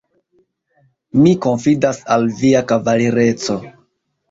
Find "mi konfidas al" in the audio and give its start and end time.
1.25-2.27